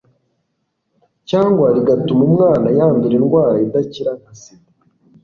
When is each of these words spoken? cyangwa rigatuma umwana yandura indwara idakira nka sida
cyangwa 1.29 1.65
rigatuma 1.75 2.21
umwana 2.29 2.67
yandura 2.77 3.13
indwara 3.19 3.57
idakira 3.65 4.11
nka 4.19 4.33
sida 4.41 4.71